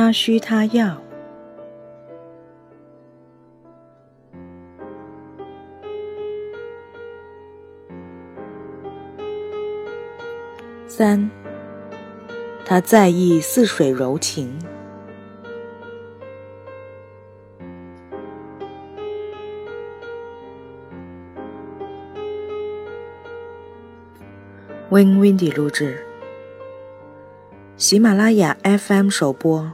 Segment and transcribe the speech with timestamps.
[0.00, 0.96] 他需他要。
[10.88, 11.30] 三，
[12.64, 14.58] 他在意似水柔情。
[24.88, 26.06] Win Windy 录制，
[27.76, 29.72] 喜马拉雅 FM 首播。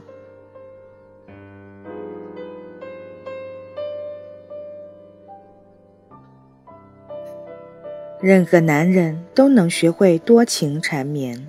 [8.27, 11.47] 任何男人都能学会多情缠绵。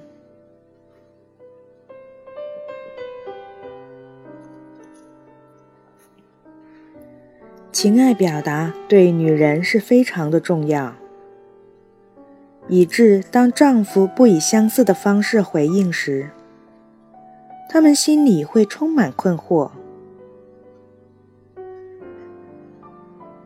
[7.73, 10.95] 情爱表达对女人是非常的重要，
[12.69, 16.31] 以致当丈夫不以相似的方式回应时，
[17.69, 19.73] 他们心里会充满困惑。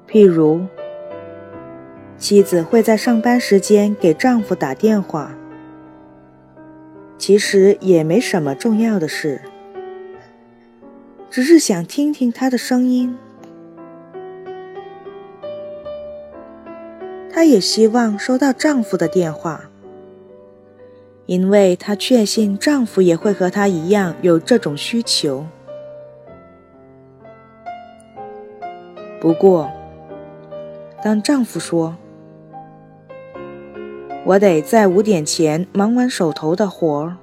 [0.06, 0.67] 譬如。
[2.22, 5.34] 妻子会在上班时间给丈夫打电话，
[7.18, 9.42] 其实也没什么重要的事，
[11.28, 13.18] 只是想听听他的声音。
[17.28, 19.68] 她也希望收到丈夫的电话，
[21.26, 25.44] 因为她确信丈夫也会和她一样有这种需求。
[29.20, 29.68] 不过，
[31.02, 31.96] 当丈夫说，
[34.24, 37.16] 我得在五点前忙完手头的活儿。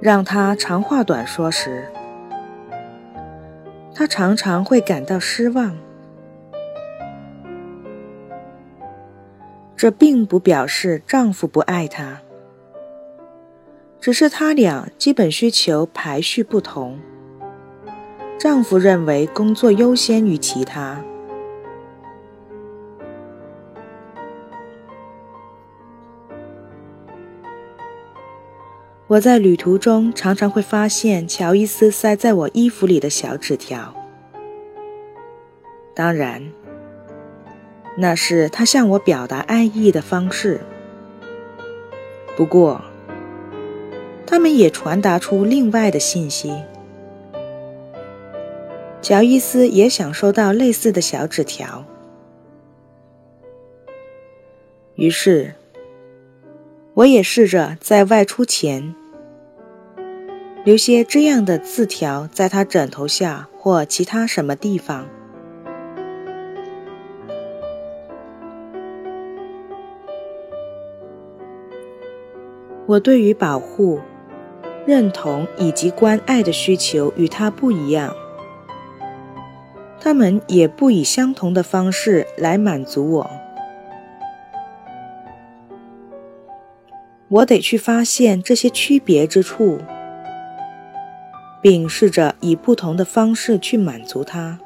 [0.00, 1.86] 让他长话短说时，
[3.94, 5.76] 他常常会感到失望。
[9.76, 12.20] 这并不表示丈夫不爱她，
[14.00, 16.98] 只是他俩基本需求排序不同。
[18.38, 21.02] 丈夫认为工作优先于其他。
[29.08, 33.94] 我在旅途中常常会发现乔伊斯塞在我衣服里的小纸条，
[35.94, 36.42] 当然，
[37.96, 40.60] 那是他向我表达爱意的方式。
[42.36, 42.82] 不过，
[44.26, 46.52] 他们也传达出另外的信息。
[49.00, 51.84] 乔伊斯也想收到类似的小纸条，
[54.96, 55.54] 于是。
[56.96, 58.94] 我也试着在外出前
[60.64, 65.06] 留些这样的字条在他枕头下或其他什么地方。
[72.86, 74.00] 我对于保护、
[74.86, 78.16] 认同以及关爱的需求与他不一样，
[80.00, 83.45] 他们也不以相同的方式来满足我。
[87.28, 89.78] 我得去发现这些区别之处，
[91.60, 94.60] 并试着以不同的方式去满足他。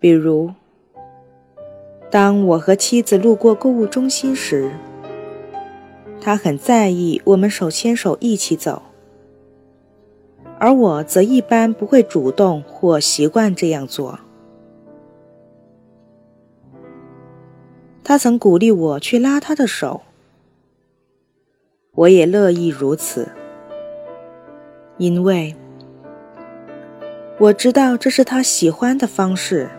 [0.00, 0.52] 比如，
[2.10, 4.72] 当我和妻子路过购物中心时，
[6.20, 8.82] 他很在意我们手牵手一起走，
[10.58, 14.18] 而我则一般不会主动或习惯这样做。
[18.10, 20.02] 他曾鼓励我去拉他的手，
[21.92, 23.28] 我也乐意如此，
[24.98, 25.54] 因为
[27.38, 29.70] 我知道这是他喜欢的方式，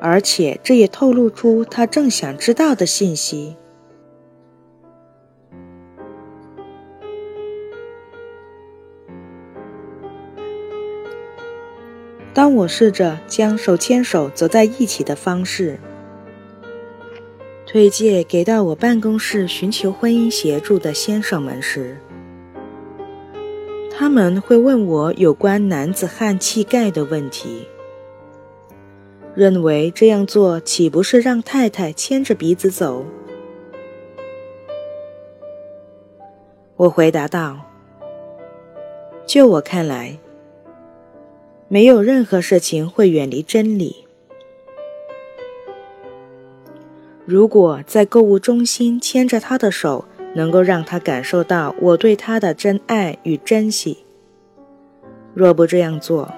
[0.00, 3.58] 而且这也透露出他正想知道的信息。
[12.32, 15.78] 当我试着将手牵手走在一起的方式。
[17.74, 21.96] 推荐给到我办公室寻求婚姻协助的先生们时，
[23.90, 27.66] 他们会问我有关男子汉气概的问题，
[29.34, 33.04] 认为这样做岂不是让太太牵着鼻子走？
[36.76, 37.58] 我回答道
[39.26, 40.16] ：“就我看来，
[41.66, 44.02] 没有任何事情会远离真理。”
[47.26, 50.04] 如果在购物中心牵着他的手，
[50.34, 54.04] 能够让他感受到我对他的真爱与珍惜；
[55.32, 56.30] 若不这样做，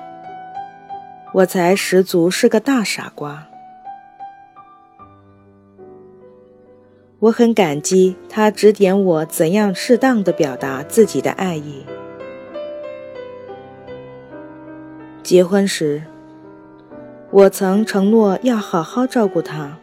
[1.33, 3.49] 我才十足是个大傻瓜。
[7.19, 11.85] 我很感激他指点我怎样适当的表达自己的爱意。
[15.25, 16.05] 结婚时，
[17.33, 19.79] 我曾承诺要好好照顾他。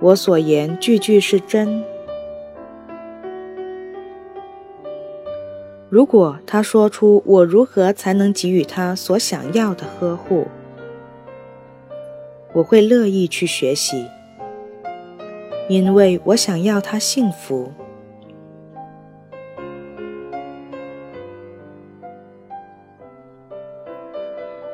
[0.00, 1.84] 我所言句句是真。
[5.90, 10.46] 如果他说出我如何才能给予他所想要的呵护，
[12.54, 14.06] 我会乐意去学习，
[15.68, 17.72] 因为我想要他幸福。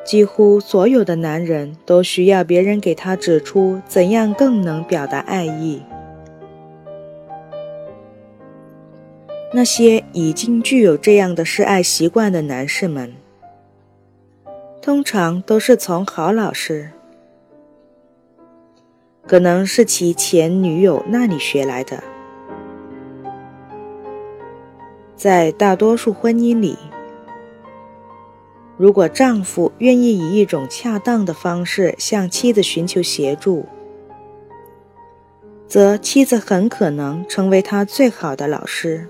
[0.07, 5.83] 几乎所有的男人都需要别人给他指出怎样更能表达爱意。
[9.53, 13.13] 那些已经具有这样的示爱习惯的男士们，
[14.81, 16.91] 通常都是从好老师。
[19.27, 22.01] 可能是其前女友那里学来的。
[25.17, 26.77] 在大多数婚姻里，
[28.77, 33.65] 如果丈夫愿意以一种恰当的方式向妻子寻求协助，
[35.67, 39.09] 则妻子很可能成为他最好的老师。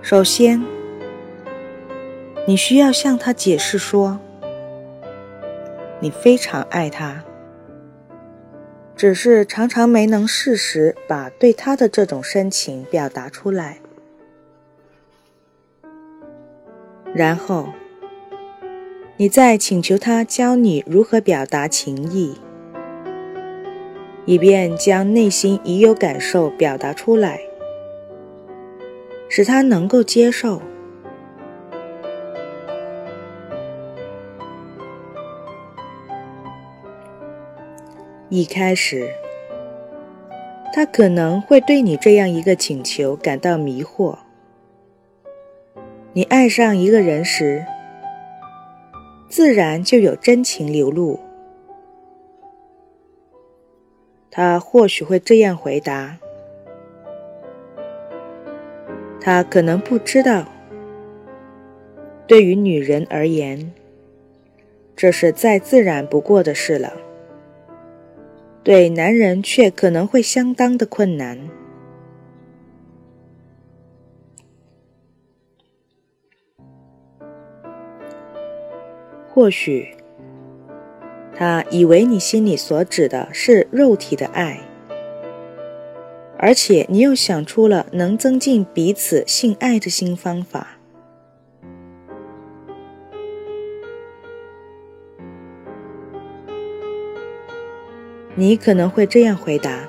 [0.00, 0.64] 首先。
[2.46, 4.18] 你需要向他解释说，
[6.00, 7.22] 你非常爱他，
[9.00, 13.78] 只是常常没能适时把对他的这种深情表达出来。
[17.14, 17.70] 然后，
[19.16, 22.34] 你再请求他教你如何表达情意，
[24.26, 27.40] 以便将内心已有感受表达出来，
[29.30, 30.60] 使他能够接受。
[38.32, 39.10] 一开始，
[40.72, 44.16] 他可能会对你这样一个请求感到迷惑。
[46.12, 47.66] 你爱上一个人时，
[49.28, 51.18] 自然就有真情流露。
[54.30, 56.16] 他或许会这样回答：
[59.20, 60.46] 他可能不知道，
[62.28, 63.72] 对于女人而言，
[64.94, 66.92] 这是再自然不过的事了。
[68.70, 71.36] 对男人却可能会相当的困难。
[79.28, 79.88] 或许，
[81.34, 84.60] 他以为你心里所指的是肉体的爱，
[86.38, 90.79] 而且你又想出了能增进彼此性爱的新方法。
[98.40, 99.86] 你可能会这样回答：“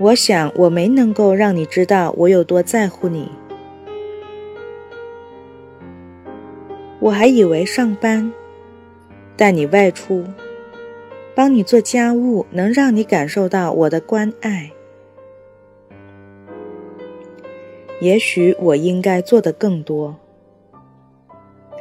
[0.00, 3.30] 我想我没能够让你知道我有多在乎你。
[7.00, 8.32] 我还以为上班、
[9.36, 10.24] 带你外出、
[11.34, 14.72] 帮你做家务，能让你感受到我的关爱。
[18.00, 20.16] 也许我应该做的更多，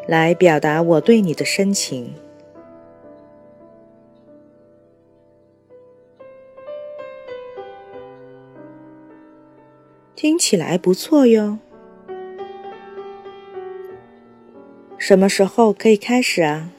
[0.06, 2.14] 来表达我对你的深情。”
[10.50, 11.60] 起来不错哟。
[14.98, 16.72] 什么时候可以开始啊？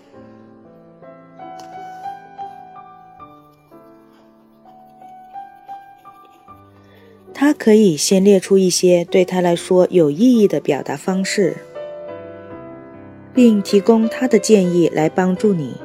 [7.33, 11.57] 他可以先列出一些对他来说有意义的表达方式，
[13.33, 15.77] 并提供他的建议来帮助你。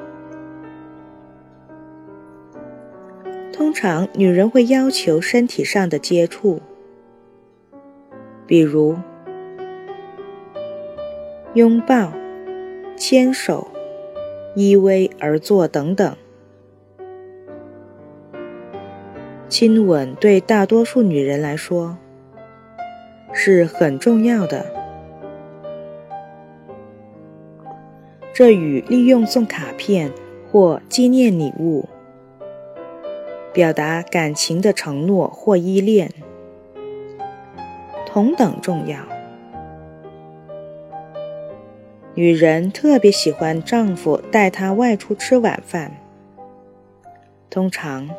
[3.53, 6.59] 通常，女人会要求身体上的接触。
[8.47, 8.95] 比如
[11.53, 12.11] 拥抱、
[12.95, 13.67] 牵手、
[14.55, 16.15] 依偎而坐等等，
[19.47, 21.97] 亲吻对大多数女人来说
[23.33, 24.65] 是很重要的。
[28.33, 30.11] 这与利用送卡片
[30.51, 31.87] 或纪念礼物
[33.53, 36.11] 表达感情的承诺或依恋。
[38.15, 38.97] 同等重要。
[42.13, 45.91] 女人特别喜欢丈夫带她外出吃晚饭。
[47.49, 48.09] 通常，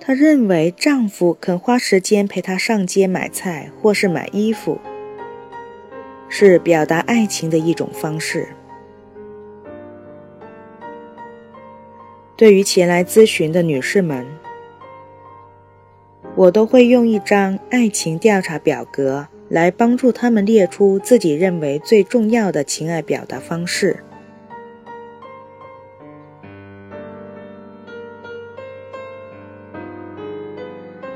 [0.00, 4.80] 她认为丈夫肯花时间陪她上街买菜或是买衣服，
[6.28, 8.48] 是表达爱情的一种方式。
[12.34, 14.26] 对于前来咨询的女士们，
[16.34, 24.02] 我都会用一张爱情调查表格来帮助他们列出自己认为最重要的情爱表达方式。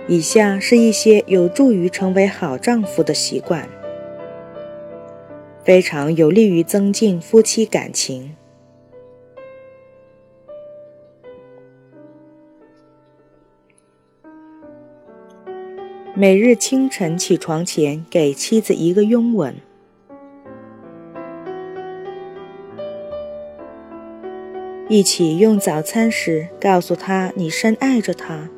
[0.09, 3.69] 以下是一些有助于成为好丈夫的习惯，
[5.65, 8.37] 非常有利于增进夫妻感情。
[16.19, 19.55] 每日清晨起床前，给妻子一个拥吻。
[24.89, 28.49] 一起用早餐时，告诉她你深爱着她。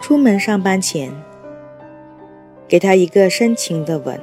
[0.00, 1.12] 出门上班前，
[2.68, 4.20] 给他一个深情的吻；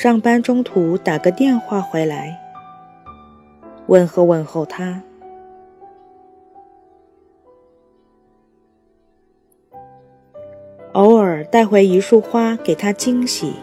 [0.00, 2.40] 上班中途打个电话回来，
[3.88, 5.02] 问候问候他；
[10.92, 13.54] 偶尔带回一束花给他惊喜。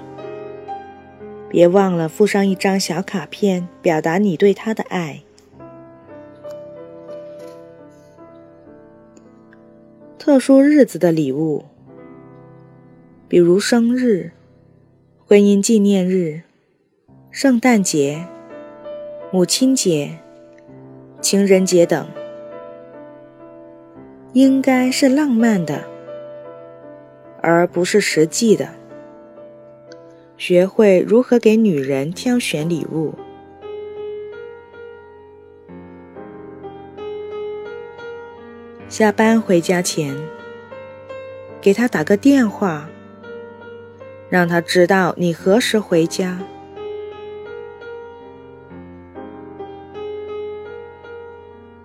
[1.47, 5.21] 别忘了附上一张小卡片，表达你对他的爱。
[10.19, 11.63] 特殊日子的礼物，
[13.29, 14.33] 比如生日、
[15.27, 16.43] 婚姻纪念日、
[17.31, 18.27] 圣诞节、
[19.31, 20.19] 母亲节、
[21.19, 22.07] 情人节等，
[24.33, 25.83] 应该是浪漫的，
[27.41, 28.69] 而不是实际的。
[30.37, 33.15] 学会如何给女人挑选礼物。
[38.87, 40.15] 下班回家前，
[41.59, 42.87] 给他打个电话，
[44.29, 46.39] 让他知道你何时回家。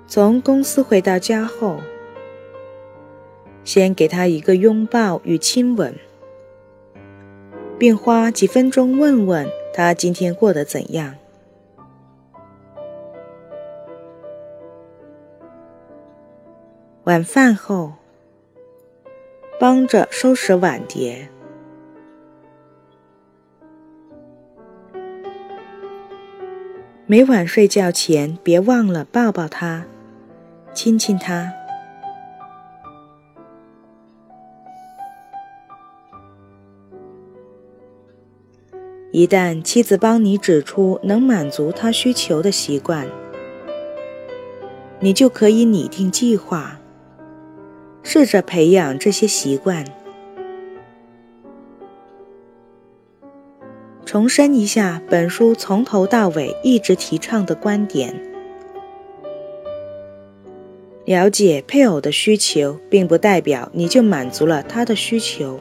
[0.07, 1.81] 从公司回到家后，
[3.63, 5.95] 先给他一个拥抱与亲吻，
[7.79, 11.15] 并花几分钟问问他今天过得怎样。
[17.05, 17.93] 晚饭后，
[19.61, 21.29] 帮着收拾碗碟。
[27.11, 29.85] 每晚睡觉前，别忘了抱抱他，
[30.73, 31.53] 亲亲他。
[39.11, 43.09] 一旦妻子帮你指出能满足他需求的习惯，
[45.01, 46.79] 你就可以拟定计划。
[48.05, 49.85] 试着培养这些习惯。
[54.11, 58.13] 重申一下本书从头到尾一直提倡的观点：
[61.05, 65.61] 了解配偶的需求，并不代表你就满足了他的需求。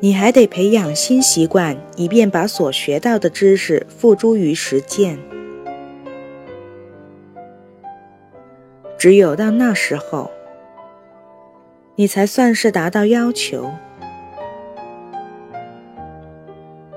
[0.00, 5.18] 你还得培养新习惯，以便把所学到的知识付诸于实践。
[8.96, 10.30] 只有到那时候，
[11.96, 13.70] 你才算是达到要求。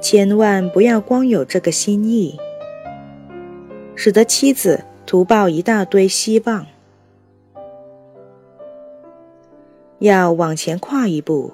[0.09, 2.39] 千万不要光有这个心意，
[3.93, 6.65] 使得妻子徒抱一大堆希望。
[9.99, 11.51] 要往前跨一步，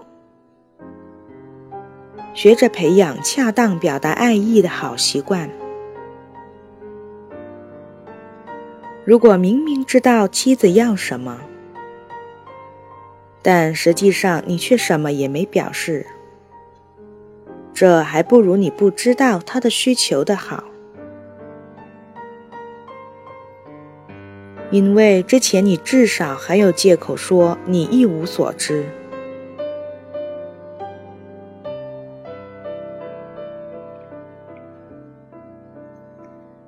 [2.35, 5.49] 学着培养恰当表达爱意的好习惯。
[9.03, 11.39] 如果明明知道妻子要什么，
[13.41, 16.05] 但实际上你却什么也没表示，
[17.83, 20.63] 这还不如你不知道他的需求的好。
[24.71, 28.85] 因为之前你至少还有借口说你一无所知。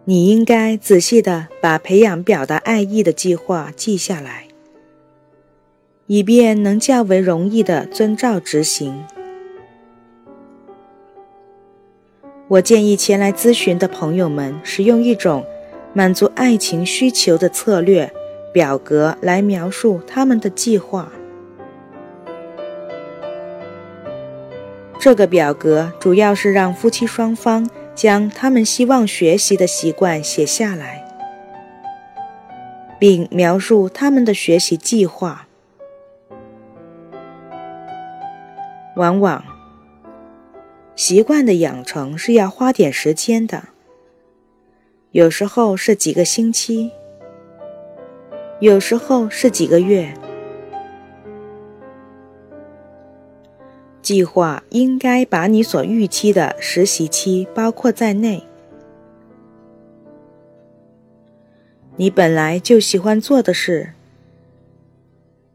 [0.04, 4.50] 你应该仔细的把培养表达爱意的计划记下来，
[6.08, 9.06] 以便能较为容易的遵照执行。
[12.48, 15.46] 我建议前来咨询的朋友们使用一种
[15.94, 18.12] 满足爱情需求的策略
[18.54, 21.12] 表格来描述他们的计划。
[25.00, 27.70] 这个表格主要是让夫妻双方。
[27.96, 31.08] 将他们希望学习的习惯写下来，
[33.00, 35.48] 并描述他们的学习计划。
[38.98, 39.42] 往往，
[40.96, 43.66] 习惯的养成是要花点时间的，
[45.12, 46.92] 有时候是几个星期，
[48.62, 50.14] 有时候是几个月。
[54.02, 58.44] 计划应该把你所预期的实习期包括在内。
[61.98, 63.94] 你本来就喜欢做的事，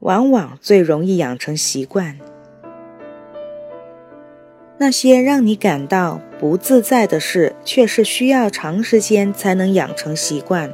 [0.00, 2.18] 往往最容易养成习惯。
[4.82, 10.72] 那些让你感到不自在的事，却是需要长时间才能养成习惯。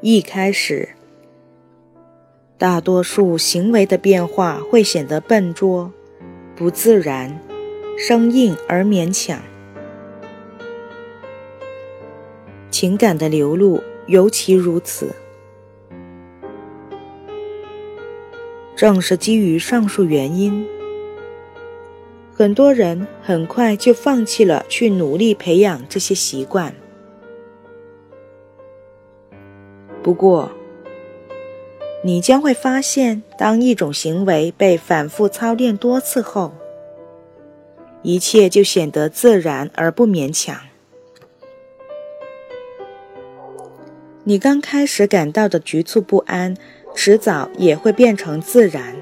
[0.00, 0.88] 一开始。
[2.58, 5.92] 大多数行为的变化会显得笨拙、
[6.56, 7.40] 不自然、
[7.96, 9.40] 生硬而勉强。
[12.70, 15.14] 情感的流露尤其如此。
[18.82, 20.66] 正是基于上述原因，
[22.34, 26.74] 很多人很快就放弃了去努力培养这些习惯。
[30.02, 30.50] 不过，
[32.02, 36.52] 你将会发现，当一种行为被反复操练多次后，
[38.02, 40.56] 一切就显得自然而不勉强。
[44.24, 46.56] 你刚开始感到的局促不安，
[46.94, 48.94] 迟早也会变成自然。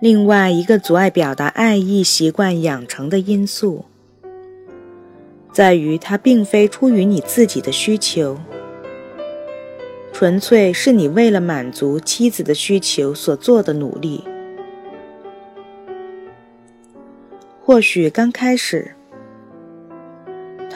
[0.00, 3.86] 另外一个阻碍表达爱意习惯养成的因素。
[5.50, 8.38] 在于，它并非出于你自己的需求，
[10.12, 14.22] 纯粹是你为了满足妻子的需求所做的努力。
[17.62, 18.94] 或许刚开始，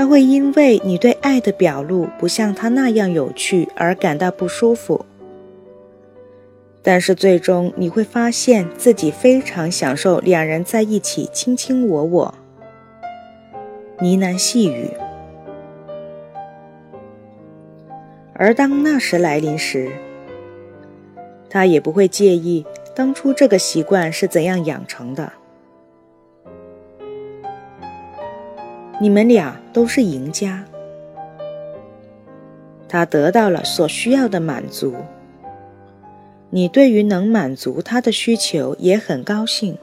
[0.01, 5.05] 他会因为你对爱的表露不像他那样有趣而感到不舒服，
[6.83, 12.35] 但是最终你会发现自己非常享受两人在一起卿卿我我。
[13.99, 14.89] 呢喃细语，
[18.33, 19.91] 而当那时来临时，
[21.51, 22.65] 他也不会介意
[22.97, 25.31] 当初这个习惯是怎样养成的。
[29.03, 30.63] 你们俩都是赢家，
[32.87, 34.95] 他得到了所需要的满足，
[36.51, 39.79] 你对于能满足他的需求也很高兴。